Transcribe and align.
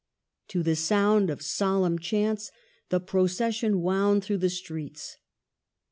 To 0.47 0.63
the 0.63 0.75
sound 0.75 1.29
of 1.29 1.43
solemn 1.43 1.99
chants, 1.99 2.49
the 2.89 2.99
procession 2.99 3.81
wound 3.81 4.23
through 4.23 4.39
the 4.39 4.49
streets. 4.49 5.17